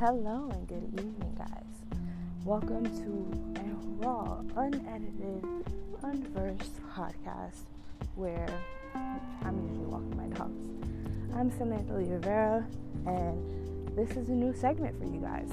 [0.00, 1.98] Hello and good evening, guys.
[2.44, 5.44] Welcome to a raw, unedited,
[6.04, 7.64] unversed podcast
[8.14, 8.46] where
[8.94, 10.68] I'm usually walking my dogs.
[11.34, 12.64] I'm Samantha Rivera,
[13.06, 15.50] and this is a new segment for you guys.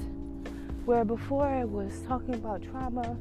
[0.84, 3.16] Where before I was talking about trauma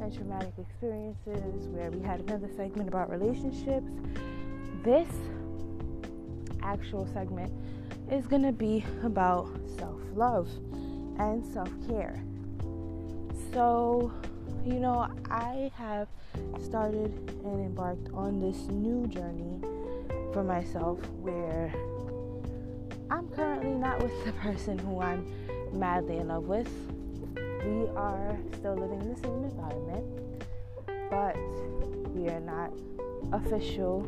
[0.00, 3.86] and traumatic experiences, where we had another segment about relationships,
[4.82, 5.06] this
[6.60, 7.52] actual segment
[8.10, 10.48] is going to be about self love
[11.18, 12.22] and self care.
[13.52, 14.12] So,
[14.64, 16.08] you know, I have
[16.62, 17.12] started
[17.44, 19.60] and embarked on this new journey
[20.32, 21.72] for myself where
[23.10, 25.26] I'm currently not with the person who I'm
[25.72, 26.68] madly in love with.
[27.36, 30.42] We are still living in the same environment,
[31.10, 31.36] but
[32.14, 32.72] we are not
[33.32, 34.00] official.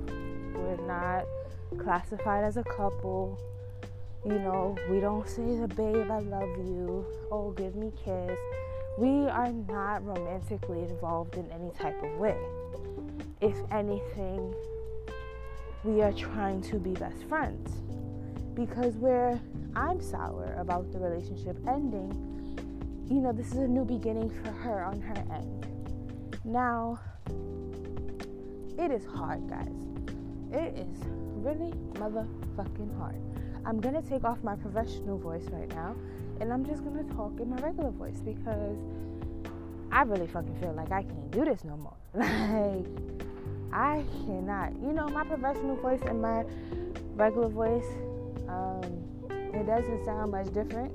[0.54, 1.24] We're not
[1.78, 3.38] classified as a couple.
[4.24, 7.06] You know, we don't say the babe, I love you.
[7.30, 8.36] Oh, give me kiss.
[8.98, 12.36] We are not romantically involved in any type of way.
[13.40, 14.52] If anything,
[15.84, 17.70] we are trying to be best friends.
[18.54, 19.40] Because where
[19.76, 22.10] I'm sour about the relationship ending,
[23.08, 25.66] you know, this is a new beginning for her on her end.
[26.44, 26.98] Now,
[28.76, 29.86] it is hard, guys.
[30.52, 30.98] It is
[31.36, 33.20] really motherfucking hard.
[33.64, 35.94] I'm gonna take off my professional voice right now
[36.40, 38.78] and I'm just gonna talk in my regular voice because
[39.90, 41.96] I really fucking feel like I can't do this no more.
[42.14, 42.86] like,
[43.72, 44.72] I cannot.
[44.82, 46.44] You know, my professional voice and my
[47.14, 47.86] regular voice,
[48.48, 48.82] um,
[49.30, 50.94] it doesn't sound much different.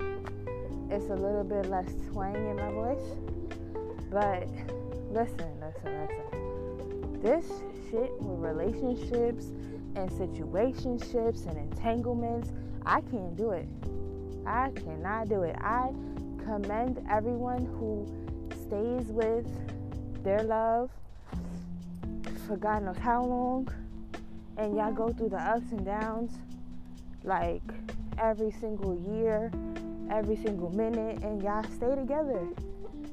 [0.90, 3.04] It's a little bit less twang in my voice.
[4.10, 4.48] But
[5.10, 7.20] listen, listen, listen.
[7.20, 7.46] This
[7.90, 9.46] shit with relationships
[9.96, 12.50] and situationships and entanglements,
[12.84, 13.68] I can't do it.
[14.46, 15.56] I cannot do it.
[15.60, 15.90] I
[16.44, 18.06] commend everyone who
[18.66, 19.46] stays with
[20.22, 20.90] their love
[22.46, 23.68] for God knows how long,
[24.58, 26.32] and y'all go through the ups and downs
[27.22, 27.62] like
[28.18, 29.50] every single year,
[30.10, 32.46] every single minute, and y'all stay together,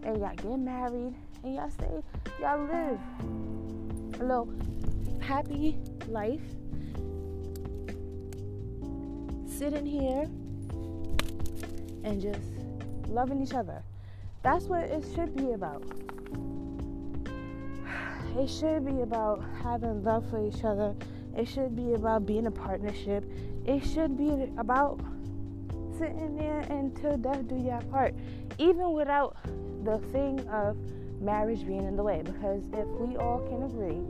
[0.03, 2.03] and y'all get married, and y'all stay,
[2.41, 2.99] y'all live
[4.19, 4.53] a little
[5.21, 5.77] happy
[6.07, 6.41] life
[9.61, 10.23] sitting here
[12.03, 12.39] and just
[13.09, 13.83] loving each other.
[14.41, 15.83] That's what it should be about.
[18.39, 20.95] It should be about having love for each other.
[21.37, 23.23] It should be about being a partnership.
[23.67, 24.99] It should be about
[25.99, 28.15] sitting there until death do your part,
[28.57, 29.37] even without
[29.83, 30.75] the thing of
[31.21, 32.23] marriage being in the way.
[32.25, 34.01] Because if we all can agree,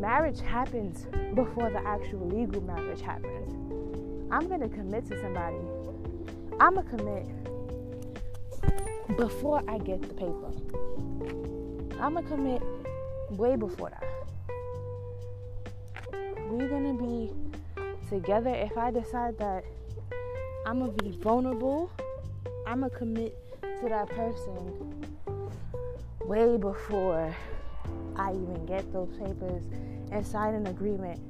[0.00, 1.06] marriage happens
[1.36, 3.66] before the actual legal marriage happens.
[4.30, 5.56] I'm to commit to somebody.
[6.58, 7.26] I'm going to commit
[9.16, 10.52] before I get the paper.
[12.00, 12.62] I'm going to commit
[13.30, 14.04] way before that.
[16.48, 17.32] We're to be
[18.08, 18.50] together.
[18.50, 19.64] If I decide that
[20.66, 21.90] I'm going to be vulnerable,
[22.66, 25.04] I'm going to commit to that person
[26.24, 27.32] way before
[28.16, 29.62] I even get those papers
[30.10, 31.20] and sign an agreement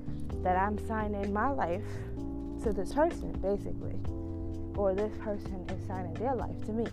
[0.43, 1.83] that I'm signing my life
[2.67, 3.95] to this person, basically.
[4.77, 6.87] Or this person is signing their life to me.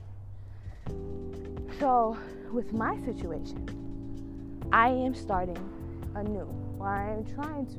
[1.80, 2.16] So,
[2.52, 5.58] with my situation, I am starting
[6.16, 6.48] anew,
[6.80, 7.78] or I am trying to.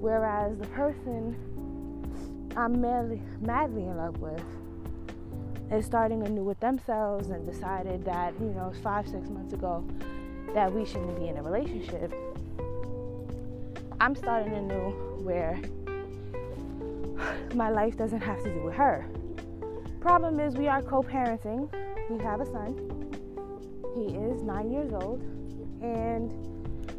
[0.00, 1.36] Whereas the person
[2.56, 4.42] I'm madly, madly in love with
[5.70, 9.86] is starting anew with themselves and decided that, you know, five, six months ago
[10.54, 12.12] that we shouldn't be in a relationship.
[14.00, 14.90] I'm starting anew
[15.22, 15.60] where
[17.54, 19.08] my life doesn't have to do with her.
[20.00, 21.68] Problem is, we are co parenting.
[22.10, 22.76] We have a son.
[23.94, 25.20] He is nine years old,
[25.82, 26.30] and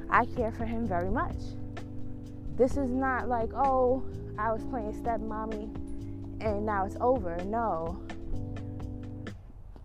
[0.09, 1.37] I care for him very much.
[2.57, 4.03] This is not like, oh,
[4.37, 5.69] I was playing stepmommy
[6.39, 7.37] and now it's over.
[7.45, 8.01] No,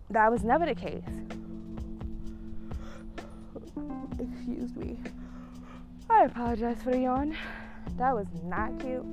[0.09, 1.03] that was never the case.
[4.19, 4.97] Excuse me.
[6.09, 7.35] I apologize for the yawn.
[7.97, 9.05] That was not cute,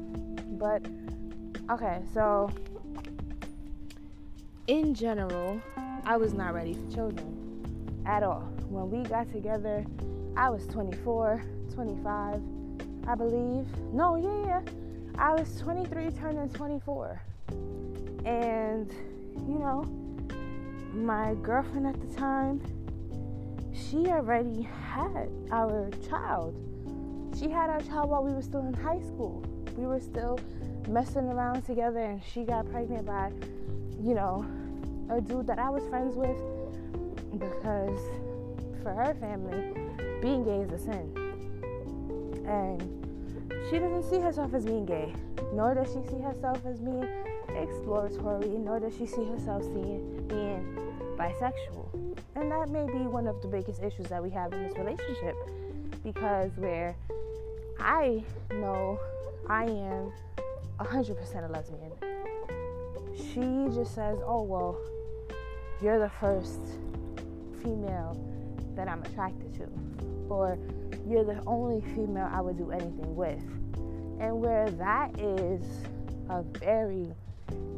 [0.61, 0.87] but
[1.71, 2.51] Okay, so
[4.67, 5.61] in general,
[6.05, 8.41] I was not ready for children at all.
[8.69, 9.85] When we got together,
[10.37, 12.43] I was 24, 25,
[13.07, 13.69] I believe.
[13.93, 14.73] No, yeah, yeah.
[15.17, 17.23] I was 23 turning 24.
[18.25, 18.93] And,
[19.47, 19.85] you know,
[20.93, 22.61] my girlfriend at the time,
[23.73, 26.57] she already had our child.
[27.39, 29.45] She had our child while we were still in high school.
[29.81, 30.39] We were still
[30.89, 33.33] messing around together and she got pregnant by
[34.03, 34.47] you know,
[35.11, 36.37] a dude that I was friends with
[37.39, 38.01] because
[38.83, 39.75] for her family,
[40.23, 41.13] being gay is a sin.
[42.47, 42.81] And
[43.69, 45.13] she doesn't see herself as being gay,
[45.53, 47.07] nor does she see herself as being
[47.57, 50.77] exploratory, nor does she see herself seeing, being
[51.17, 52.17] bisexual.
[52.37, 55.37] And that may be one of the biggest issues that we have in this relationship
[56.03, 56.97] because where
[57.79, 58.99] I know
[59.51, 60.13] I am
[60.79, 61.91] 100% a lesbian,
[63.17, 64.79] she just says, oh, well,
[65.83, 66.61] you're the first
[67.61, 68.17] female
[68.77, 69.67] that I'm attracted to,
[70.29, 70.57] or
[71.05, 73.43] you're the only female I would do anything with.
[74.21, 75.65] And where that is
[76.29, 77.13] a very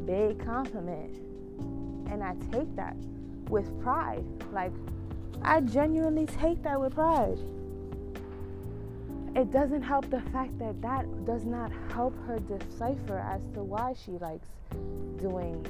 [0.05, 1.17] big compliment,
[2.11, 2.95] and I take that
[3.49, 4.23] with pride.
[4.51, 4.73] Like,
[5.41, 7.39] I genuinely take that with pride.
[9.35, 13.93] It doesn't help the fact that that does not help her decipher as to why
[13.93, 14.47] she likes
[15.17, 15.65] doing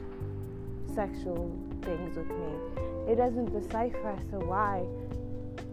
[0.93, 1.49] sexual
[1.81, 3.11] things with me.
[3.11, 4.83] It doesn't decipher as to why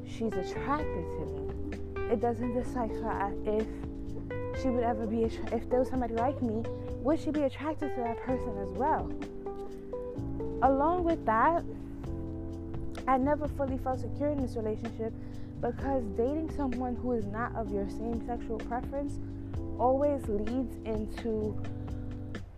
[0.07, 2.13] she's attracted to me.
[2.13, 3.67] It doesn't decipher if
[4.63, 6.63] she would ever be, if there was somebody like me,
[7.03, 9.11] would she be attracted to that person as well?
[10.63, 11.65] Along with that,
[13.09, 15.13] I never fully felt secure in this relationship
[15.61, 19.19] because dating someone who is not of your same sexual preference
[19.79, 21.61] always leads into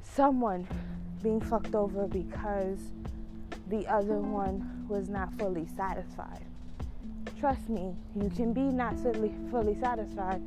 [0.02, 0.66] someone
[1.22, 2.78] being fucked over because
[3.68, 6.44] the other one was not fully satisfied.
[7.38, 10.42] Trust me, you can be not fully satisfied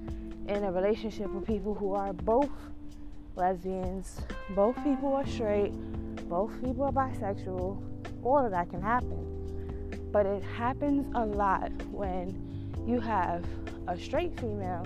[0.48, 2.50] in a relationship with people who are both
[3.36, 4.22] lesbians,
[4.52, 5.74] both people are straight,
[6.30, 7.82] both people are bisexual.
[8.24, 9.22] All of that can happen.
[10.12, 12.45] But it happens a lot when
[12.88, 13.44] you have
[13.88, 14.86] a straight female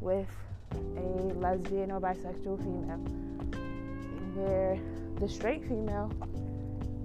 [0.00, 0.28] with
[0.72, 1.00] a
[1.40, 2.98] lesbian or bisexual female
[4.34, 4.78] where
[5.18, 6.12] the straight female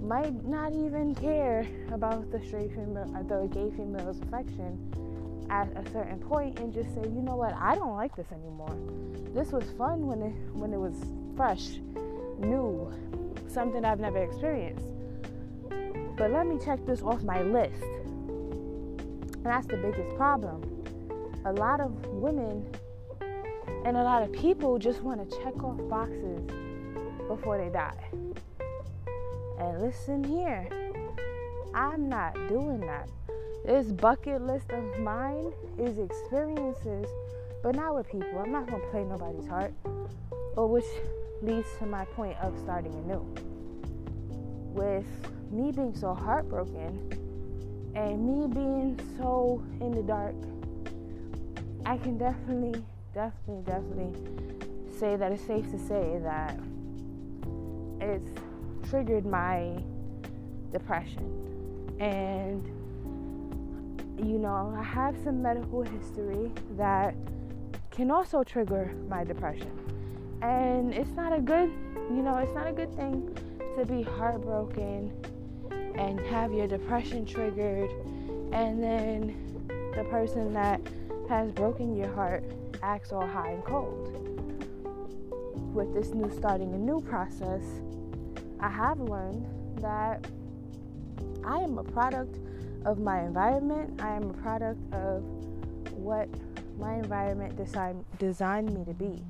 [0.00, 4.78] might not even care about the straight female, uh, the gay female's affection
[5.50, 8.76] at a certain point, and just say, you know what, I don't like this anymore.
[9.34, 10.94] This was fun when it when it was
[11.36, 11.80] fresh,
[12.38, 12.92] new,
[13.48, 14.86] something I've never experienced.
[16.16, 17.82] But let me check this off my list.
[19.44, 20.62] And that's the biggest problem.
[21.44, 22.66] A lot of women
[23.84, 26.40] and a lot of people just want to check off boxes
[27.28, 27.94] before they die.
[29.58, 30.66] And listen here,
[31.74, 33.10] I'm not doing that.
[33.66, 37.06] This bucket list of mine is experiences,
[37.62, 38.38] but not with people.
[38.38, 39.74] I'm not going to play nobody's heart.
[40.54, 40.84] But which
[41.42, 43.34] leads to my point of starting anew.
[44.72, 45.04] With
[45.50, 47.23] me being so heartbroken
[47.94, 50.34] and me being so in the dark,
[51.86, 52.82] I can definitely,
[53.14, 54.12] definitely, definitely
[54.98, 56.58] say that it's safe to say that
[58.00, 58.40] it's
[58.88, 59.82] triggered my
[60.72, 61.30] depression.
[62.00, 62.64] And,
[64.18, 67.14] you know, I have some medical history that
[67.90, 69.70] can also trigger my depression.
[70.42, 71.70] And it's not a good,
[72.10, 73.36] you know, it's not a good thing
[73.76, 75.12] to be heartbroken
[75.94, 77.90] and have your depression triggered
[78.52, 79.36] and then
[79.96, 80.80] the person that
[81.28, 82.44] has broken your heart
[82.82, 84.10] acts all high and cold.
[85.74, 87.62] With this new starting a new process,
[88.60, 89.46] I have learned
[89.80, 90.26] that
[91.44, 92.38] I am a product
[92.84, 94.00] of my environment.
[94.00, 95.22] I am a product of
[95.92, 96.28] what
[96.78, 99.22] my environment decide, designed me to be.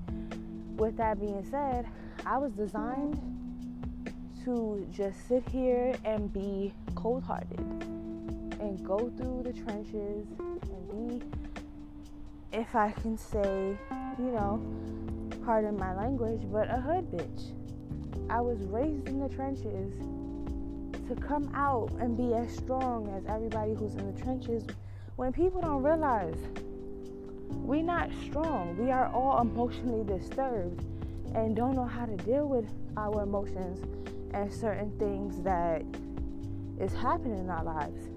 [0.76, 1.86] With that being said,
[2.26, 3.20] I was designed
[4.44, 7.60] to just sit here and be cold hearted
[8.60, 11.26] and go through the trenches and be,
[12.52, 13.76] if I can say,
[14.18, 14.62] you know,
[15.44, 17.52] pardon my language, but a hood bitch.
[18.28, 19.94] I was raised in the trenches
[21.08, 24.64] to come out and be as strong as everybody who's in the trenches
[25.16, 26.38] when people don't realize
[27.48, 28.76] we're not strong.
[28.78, 30.84] We are all emotionally disturbed
[31.34, 35.82] and don't know how to deal with our emotions and certain things that
[36.80, 38.08] is happening in our lives.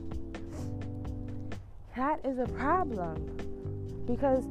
[1.96, 3.16] That is a problem
[4.06, 4.46] because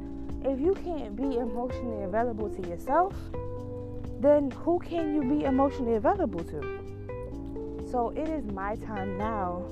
[0.44, 3.14] if you can't be emotionally available to yourself,
[4.20, 7.86] then who can you be emotionally available to?
[7.90, 9.64] So it is my time now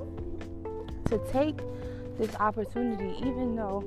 [1.06, 1.58] to take
[2.18, 3.84] this opportunity, even though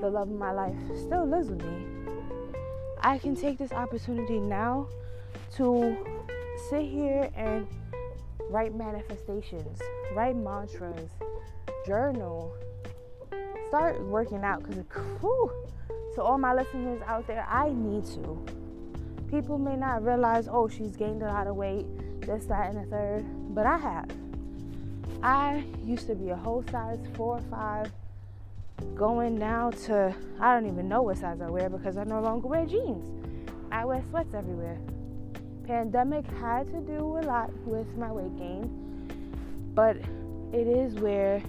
[0.00, 1.86] the love of my life still lives with me.
[3.00, 4.88] I can take this opportunity now
[5.56, 5.96] to
[6.68, 7.66] sit here and
[8.50, 9.80] write manifestations,
[10.14, 11.10] write mantras,
[11.86, 12.52] journal,
[13.68, 15.50] start working out because,
[16.14, 18.44] to all my listeners out there, I need to
[19.30, 21.86] people may not realize, oh, she's gained a lot of weight.
[22.22, 23.24] this, that, and the third,
[23.54, 24.10] but I have.
[25.22, 27.92] I used to be a whole size four or five,
[28.94, 32.48] going now to I don't even know what size I wear because I no longer
[32.48, 33.06] wear jeans.
[33.70, 34.78] I wear sweats everywhere.
[35.66, 38.68] Pandemic had to do a lot with my weight gain,
[39.74, 39.96] but
[40.52, 41.42] it is where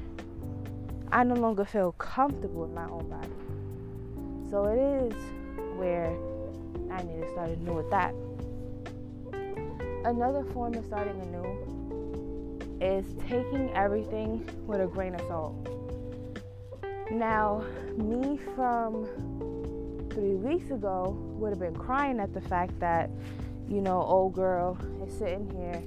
[1.12, 3.28] I no longer feel comfortable in my own body.
[4.50, 5.14] So it is
[5.78, 6.16] where
[6.92, 8.14] I need to start anew with that.
[10.06, 15.56] Another form of starting anew is taking everything with a grain of salt.
[17.12, 17.64] Now,
[17.98, 19.06] me from
[20.12, 23.10] three weeks ago would have been crying at the fact that,
[23.70, 25.82] you know, old girl is sitting here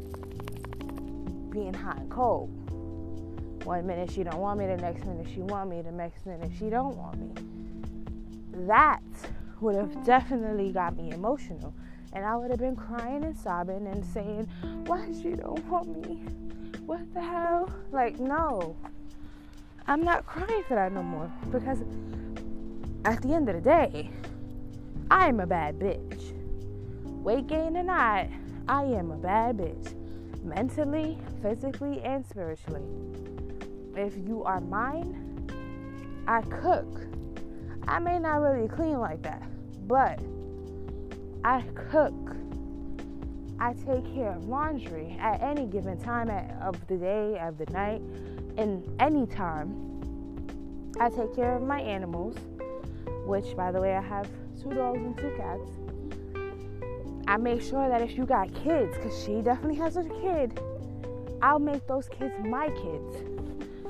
[1.51, 2.51] being hot and cold.
[3.65, 6.51] One minute she don't want me, the next minute she want me, the next minute
[6.59, 8.67] she don't want me.
[8.67, 9.01] That
[9.61, 11.75] would have definitely got me emotional.
[12.13, 14.49] And I would have been crying and sobbing and saying,
[14.87, 16.23] Why she don't want me?
[16.87, 17.71] What the hell?
[17.91, 18.77] Like, no.
[19.87, 21.33] I'm not crying for that no more.
[21.51, 21.83] Because
[23.05, 24.11] at the end of the day,
[25.11, 26.33] I am a bad bitch.
[27.25, 28.29] Weight gain or not,
[28.69, 29.95] I am a bad bitch.
[30.45, 32.85] Mentally, physically, and spiritually.
[33.97, 35.49] If you are mine,
[36.29, 37.01] I cook.
[37.89, 39.43] I may not really clean like that
[39.87, 40.19] but
[41.45, 42.15] I cook.
[43.61, 48.01] I take care of laundry at any given time of the day, of the night,
[48.57, 49.91] and any time.
[51.01, 52.37] I take care of my animals,
[53.27, 54.29] which, by the way, I have
[54.61, 55.71] two dogs and two cats.
[57.27, 60.61] I make sure that if you got kids, because she definitely has a kid,
[61.41, 63.17] I'll make those kids my kids.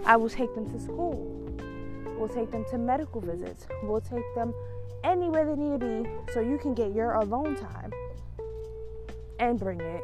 [0.07, 1.31] I will take them to school.
[2.17, 3.67] We'll take them to medical visits.
[3.83, 4.55] We'll take them
[5.03, 7.93] anywhere they need to be so you can get your alone time
[9.39, 10.03] and bring it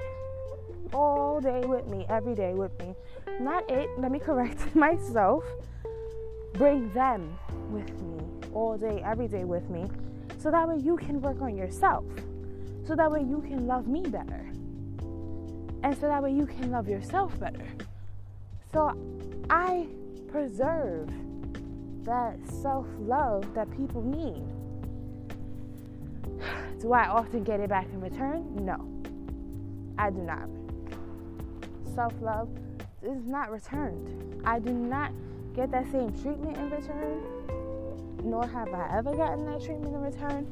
[0.92, 2.94] all day with me, every day with me.
[3.40, 5.44] Not it, let me correct myself.
[6.54, 7.38] Bring them
[7.70, 9.86] with me all day, every day with me.
[10.38, 12.04] So that way you can work on yourself.
[12.86, 14.50] So that way you can love me better.
[15.82, 17.66] And so that way you can love yourself better.
[18.72, 18.94] So
[19.48, 19.86] I
[20.30, 21.10] preserve
[22.04, 24.44] that self love that people need.
[26.80, 28.64] Do I often get it back in return?
[28.64, 28.88] No,
[29.98, 30.48] I do not.
[31.94, 32.48] Self love
[33.02, 34.42] is not returned.
[34.44, 35.12] I do not
[35.54, 37.22] get that same treatment in return,
[38.24, 40.46] nor have I ever gotten that treatment in return.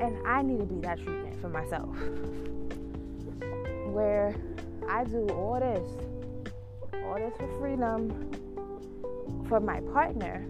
[0.00, 1.96] And I need to be that treatment for myself.
[3.92, 4.34] Where
[4.88, 5.88] I do all this,
[7.04, 8.30] all this for freedom,
[9.48, 10.40] for my partner.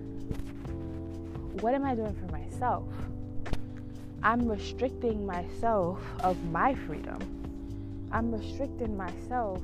[1.61, 2.89] What am I doing for myself?
[4.23, 7.19] I'm restricting myself of my freedom.
[8.13, 9.63] I'm restricting myself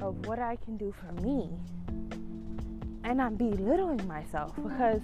[0.00, 1.50] of what I can do for me.
[3.04, 5.02] And I'm belittling myself because,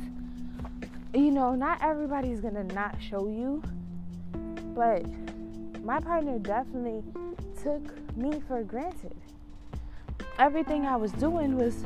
[1.13, 3.63] you know, not everybody's gonna not show you,
[4.75, 5.05] but
[5.83, 7.03] my partner definitely
[7.63, 9.17] took me for granted.
[10.39, 11.85] Everything I was doing was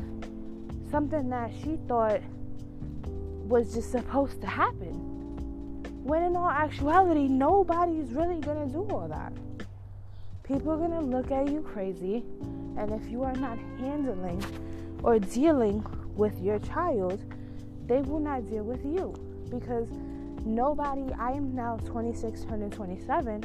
[0.91, 2.21] something that she thought
[3.47, 4.93] was just supposed to happen.
[6.03, 9.33] When in all actuality, nobody's really gonna do all that.
[10.43, 12.23] People are gonna look at you crazy,
[12.77, 14.43] and if you are not handling
[15.01, 15.83] or dealing
[16.15, 17.23] with your child,
[17.87, 19.13] they will not deal with you
[19.49, 19.87] because
[20.45, 23.43] nobody, I am now 26, turning 27,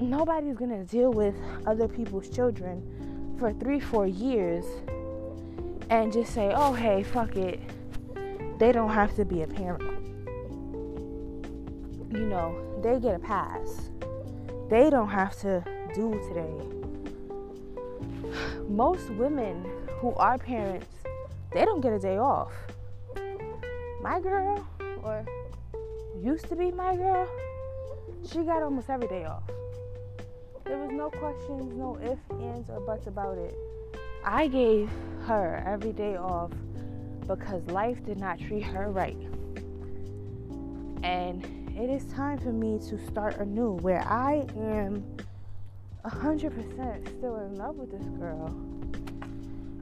[0.00, 1.34] nobody's gonna deal with
[1.66, 4.64] other people's children for three, four years
[5.90, 7.60] and just say, oh, hey, fuck it.
[8.58, 9.82] They don't have to be a parent
[12.14, 13.90] you know, they get a pass.
[14.70, 16.54] They don't have to do today.
[18.68, 19.66] Most women
[20.00, 20.86] who are parents,
[21.52, 22.52] they don't get a day off.
[24.04, 24.68] My girl,
[25.02, 25.24] or
[26.22, 27.26] used to be my girl,
[28.30, 29.44] she got almost every day off.
[30.66, 33.56] There was no questions, no ifs, ands, or buts about it.
[34.22, 34.90] I gave
[35.22, 36.50] her every day off
[37.26, 39.16] because life did not treat her right.
[41.02, 41.42] And
[41.74, 45.02] it is time for me to start anew where I am
[46.04, 48.54] 100% still in love with this girl.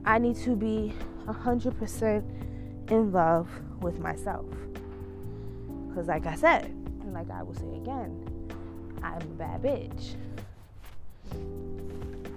[0.05, 0.93] I need to be
[1.27, 2.32] 100%
[2.93, 3.49] in love
[3.81, 4.45] with myself.
[5.89, 8.27] Because, like I said, and like I will say again,
[9.01, 10.15] I'm a bad bitch.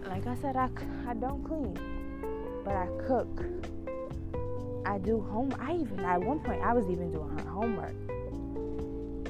[0.06, 0.68] Like I said, I,
[1.06, 1.78] I don't clean,
[2.64, 3.44] but I cook.
[4.86, 5.54] I do home.
[5.60, 7.94] I even, at one point, I was even doing her homework.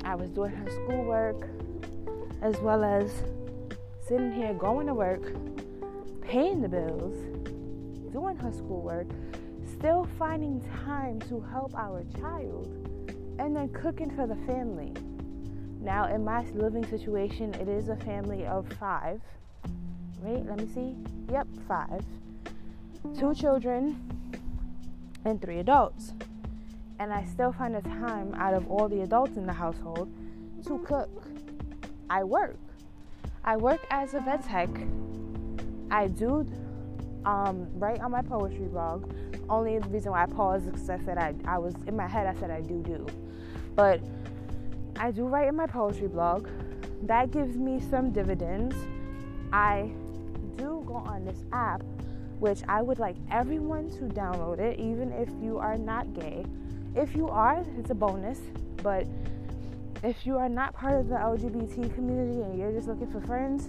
[0.04, 1.48] I was doing her schoolwork
[2.42, 3.10] as well as
[4.06, 5.22] sitting here going to work,
[6.20, 7.16] paying the bills,
[8.12, 9.08] doing her schoolwork,
[9.78, 12.66] still finding time to help our child,
[13.38, 14.92] and then cooking for the family.
[15.80, 19.20] Now, in my living situation, it is a family of five.
[20.22, 20.96] Wait, let me see.
[21.30, 22.04] Yep, five.
[23.18, 24.00] Two children
[25.24, 26.12] and three adults.
[26.98, 30.10] And I still find the time out of all the adults in the household
[30.66, 31.10] to cook.
[32.08, 32.56] I work.
[33.44, 34.70] I work as a vet tech.
[35.90, 36.46] I do
[37.26, 39.12] um, write on my poetry blog.
[39.50, 42.06] Only the reason why I paused is because I said I, I was in my
[42.06, 43.06] head, I said I do do.
[43.74, 44.00] But
[44.98, 46.48] I do write in my poetry blog.
[47.02, 48.74] That gives me some dividends.
[49.52, 49.90] I
[50.56, 51.82] do go on this app,
[52.38, 56.46] which I would like everyone to download it, even if you are not gay.
[56.94, 58.40] If you are, it's a bonus.
[58.82, 59.06] But
[60.02, 63.68] if you are not part of the LGBT community and you're just looking for friends,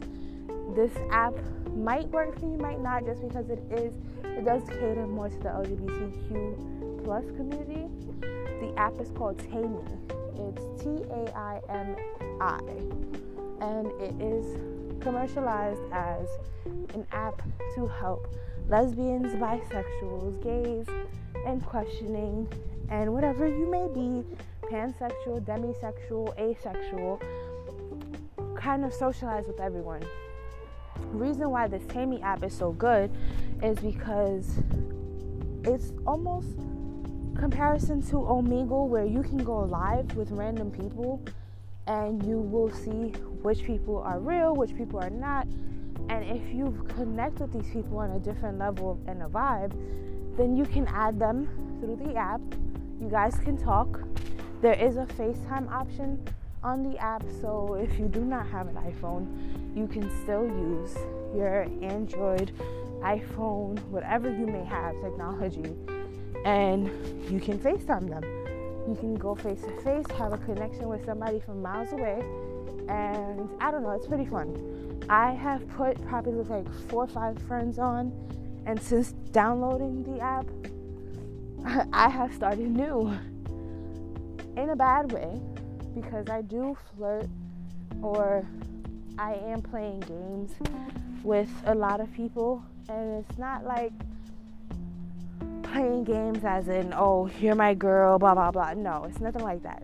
[0.76, 1.34] this app
[1.78, 3.94] might work for you, might not, just because it is
[4.24, 7.88] it does cater more to the LGBTQ plus community.
[8.22, 9.84] The app is called Taimi.
[10.40, 11.96] It's T A I M
[12.42, 12.60] I,
[13.66, 14.58] and it is
[15.02, 16.28] commercialized as
[16.94, 17.42] an app
[17.76, 18.28] to help
[18.68, 20.86] lesbians, bisexuals, gays,
[21.46, 22.48] and questioning,
[22.90, 24.24] and whatever you may be
[24.70, 27.22] pansexual, demisexual, asexual
[28.56, 30.04] kind of socialize with everyone.
[31.12, 33.12] Reason why this Taimi app is so good
[33.64, 34.60] is because
[35.64, 36.48] it's almost
[37.36, 41.22] comparison to Omegle where you can go live with random people
[41.88, 43.12] and you will see
[43.42, 45.48] which people are real, which people are not.
[46.10, 49.74] And if you connect with these people on a different level and a vibe,
[50.38, 51.48] then you can add them
[51.80, 52.42] through the app.
[53.02, 54.00] You guys can talk.
[54.62, 56.24] There is a FaceTime option
[56.64, 60.96] on the app, so if you do not have an iPhone, you can still use
[61.36, 62.52] your Android,
[63.02, 65.76] iPhone, whatever you may have technology,
[66.46, 66.88] and
[67.32, 68.24] you can FaceTime them.
[68.90, 72.22] You can go face to face, have a connection with somebody from miles away,
[72.90, 75.04] and I don't know, it's pretty fun.
[75.10, 78.12] I have put probably like four or five friends on,
[78.66, 80.48] and since downloading the app,
[81.94, 83.14] I have started new
[84.56, 85.40] in a bad way
[85.94, 87.28] because I do flirt
[88.02, 88.46] or
[89.20, 90.54] I am playing games
[91.24, 93.92] with a lot of people, and it's not like
[95.64, 98.74] playing games as in, oh, you're my girl, blah, blah, blah.
[98.74, 99.84] No, it's nothing like that.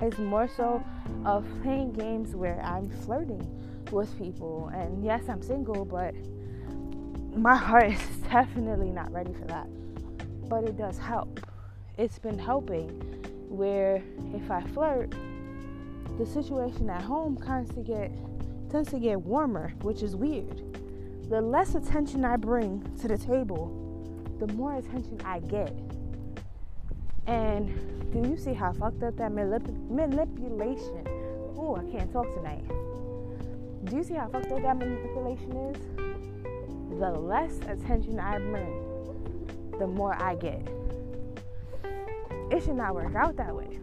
[0.00, 0.82] It's more so
[1.24, 3.46] of playing games where I'm flirting
[3.92, 4.70] with people.
[4.74, 6.12] And yes, I'm single, but
[7.36, 9.68] my heart is definitely not ready for that.
[10.48, 11.38] But it does help.
[11.98, 12.88] It's been helping
[13.48, 14.02] where
[14.34, 15.14] if I flirt,
[16.18, 18.10] the situation at home tends to get
[18.70, 20.62] tends to get warmer, which is weird.
[21.28, 23.70] The less attention I bring to the table,
[24.38, 25.72] the more attention I get.
[27.26, 31.06] And do you see how fucked up that manip- manipulation?
[31.56, 32.64] Oh, I can't talk tonight.
[33.84, 36.98] Do you see how fucked up that manipulation is?
[36.98, 40.66] The less attention I bring, the more I get.
[42.50, 43.78] It should not work out that way.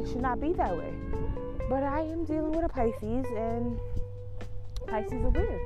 [0.00, 0.94] It should not be that way.
[1.68, 3.78] But I am dealing with a Pisces, and
[4.86, 5.60] Pisces are weird.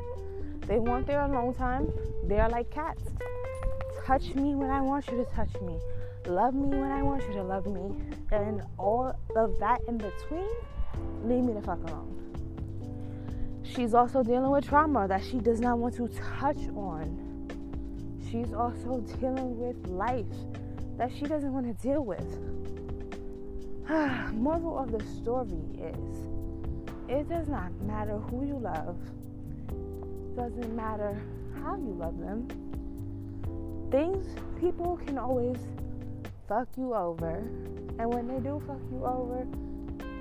[0.66, 1.92] They want their alone time.
[2.24, 3.02] They are like cats.
[4.06, 5.78] Touch me when I want you to touch me.
[6.26, 7.92] Love me when I want you to love me.
[8.30, 10.48] And all of that in between,
[11.24, 12.16] leave me the fuck alone.
[13.62, 16.08] She's also dealing with trauma that she does not want to
[16.38, 17.26] touch on.
[18.30, 20.24] She's also dealing with life
[20.96, 22.38] that she doesn't want to deal with.
[24.34, 26.28] Moral of the story is
[27.08, 28.96] it does not matter who you love,
[30.36, 31.20] doesn't matter
[31.60, 32.46] how you love them.
[33.90, 34.26] Things,
[34.60, 35.56] people can always
[36.46, 37.38] fuck you over.
[37.98, 39.44] And when they do fuck you over,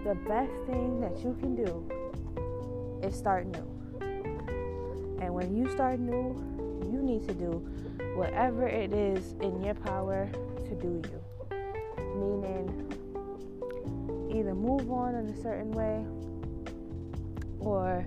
[0.03, 1.87] the best thing that you can do
[3.07, 3.99] is start new.
[5.21, 6.35] And when you start new,
[6.91, 7.51] you need to do
[8.15, 10.27] whatever it is in your power
[10.57, 11.21] to do you.
[12.15, 12.98] Meaning,
[14.29, 16.05] either move on in a certain way
[17.59, 18.05] or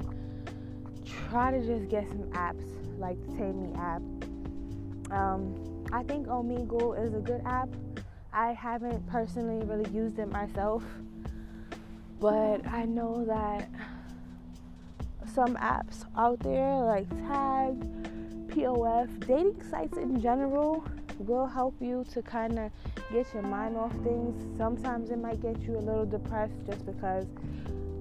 [1.29, 2.65] try to just get some apps
[2.99, 4.03] like the Taimi app.
[5.13, 7.69] Um, I think Omegle is a good app.
[8.33, 10.83] I haven't personally really used it myself,
[12.19, 13.69] but I know that
[15.35, 17.79] some apps out there like Tag,
[18.49, 20.85] POF, dating sites in general
[21.19, 22.71] will help you to kind of
[23.13, 24.57] get your mind off things.
[24.57, 27.27] Sometimes it might get you a little depressed just because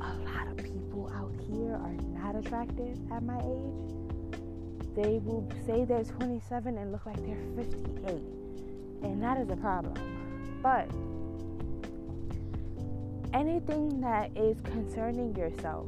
[0.01, 3.91] a lot of people out here are not attractive at my age.
[4.95, 8.21] They will say they're 27 and look like they're 58.
[9.03, 9.93] And that is a problem.
[10.61, 10.87] But
[13.33, 15.87] anything that is concerning yourself,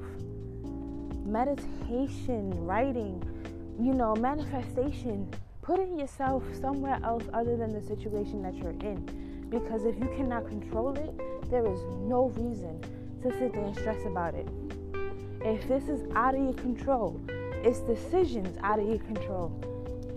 [1.25, 3.21] meditation, writing,
[3.79, 5.29] you know, manifestation,
[5.63, 9.47] putting yourself somewhere else other than the situation that you're in.
[9.49, 12.79] Because if you cannot control it, there is no reason
[13.23, 14.47] to sit there and stress about it.
[15.41, 17.19] If this is out of your control,
[17.63, 19.57] it's decisions out of your control.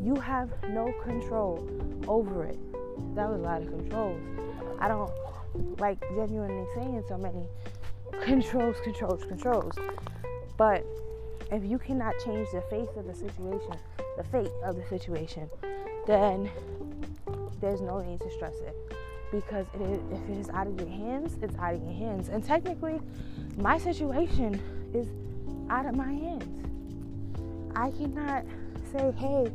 [0.03, 1.69] You have no control
[2.09, 2.59] over it.
[3.15, 4.21] That was a lot of controls.
[4.81, 5.11] I don't
[5.79, 7.47] like genuinely saying so many
[8.23, 9.75] controls, controls, controls.
[10.57, 10.85] But
[11.51, 13.77] if you cannot change the face of the situation,
[14.17, 15.49] the fate of the situation,
[16.07, 16.51] then
[17.61, 18.75] there's no need to stress it.
[19.33, 22.29] Because it is, if it is out of your hands, it's out of your hands.
[22.29, 23.01] And technically,
[23.57, 24.61] my situation
[24.95, 25.09] is
[25.69, 26.45] out of my hands.
[27.75, 28.45] I cannot
[28.93, 29.51] say, hey,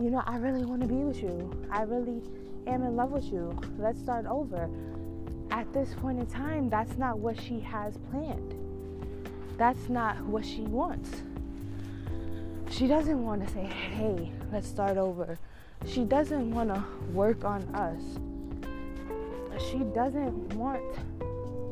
[0.00, 1.66] you know, I really want to be with you.
[1.70, 2.22] I really
[2.66, 3.58] am in love with you.
[3.78, 4.68] Let's start over.
[5.50, 8.54] At this point in time, that's not what she has planned.
[9.58, 11.10] That's not what she wants.
[12.70, 15.36] She doesn't want to say, hey, let's start over.
[15.84, 18.00] She doesn't want to work on us.
[19.60, 20.82] She doesn't want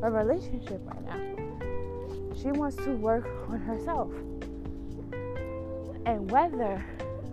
[0.03, 2.35] a relationship right now.
[2.35, 4.11] She wants to work on herself.
[6.05, 6.83] And whether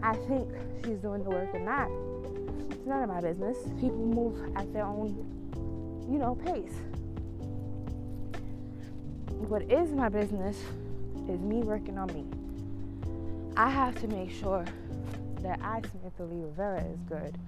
[0.04, 0.48] I think
[0.84, 1.90] she's doing the work or not,
[2.70, 3.56] it's none of my business.
[3.80, 5.16] People move at their own,
[6.08, 6.74] you know, pace.
[9.46, 10.56] What is my business
[11.28, 12.24] is me working on me.
[13.56, 14.64] I have to make sure
[15.42, 17.38] that I, Samantha Lee Rivera, is good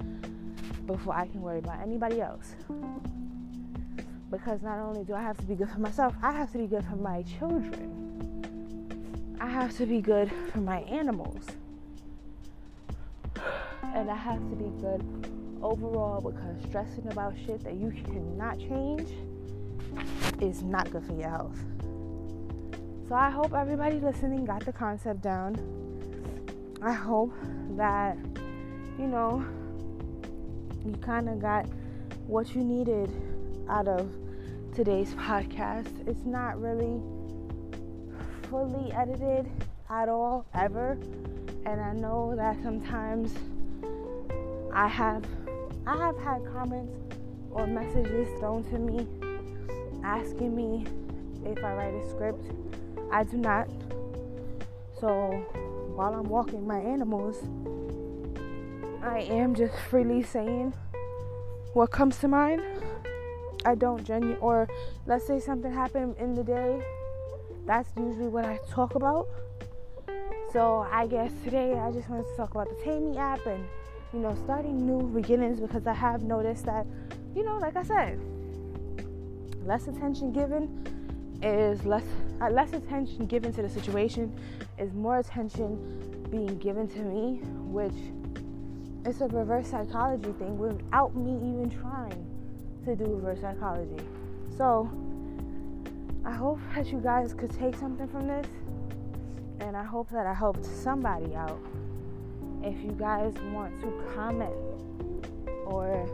[0.87, 2.55] before I can worry about anybody else.
[4.31, 6.67] Because not only do I have to be good for myself, I have to be
[6.67, 9.39] good for my children.
[9.41, 11.47] I have to be good for my animals.
[13.83, 15.03] And I have to be good
[15.63, 19.11] overall because stressing about shit that you cannot change
[20.43, 21.59] is not good for your health.
[23.09, 25.55] So I hope everybody listening got the concept down.
[26.83, 27.33] I hope
[27.77, 28.19] that,
[28.99, 29.47] you know,
[30.85, 31.67] you kind of got
[32.27, 33.09] what you needed
[33.69, 34.11] out of
[34.75, 36.09] today's podcast.
[36.09, 37.01] It's not really
[38.51, 39.49] fully edited
[39.89, 40.99] at all, ever.
[41.65, 43.33] And I know that sometimes
[44.73, 45.25] I have
[45.87, 46.99] I have had comments
[47.53, 49.07] or messages thrown to me
[50.03, 50.85] asking me
[51.45, 52.51] if I write a script.
[53.11, 53.69] I do not.
[55.01, 55.31] So
[55.95, 57.37] while I'm walking my animals,
[59.03, 60.73] I am just freely saying
[61.73, 62.63] what comes to mind.
[63.65, 64.69] I don't genuine or
[65.07, 66.83] let's say something happened in the day.
[67.67, 69.29] That's usually what I talk about.
[70.53, 73.65] So I guess today I just wanted to talk about the Taimi app and
[74.13, 76.87] you know starting new beginnings because I have noticed that
[77.35, 78.21] you know like I said
[79.65, 80.96] less attention given
[81.47, 82.05] is less
[82.41, 84.33] uh, less attention given to the situation
[84.79, 87.95] is more attention being given to me which
[89.07, 92.27] is a reverse psychology thing without me even trying
[92.85, 94.03] to do reverse psychology.
[94.57, 94.91] So
[96.25, 98.47] I hope that you guys could take something from this
[99.61, 101.61] and I hope that I helped somebody out.
[102.63, 104.55] If you guys want to comment
[105.67, 106.09] or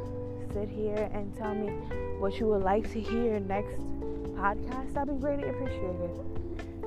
[0.53, 1.71] sit here and tell me
[2.19, 3.81] what you would like to hear next
[4.43, 6.11] podcast, that'd be greatly appreciated.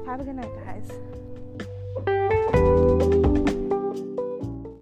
[0.06, 2.35] Have a good night, guys.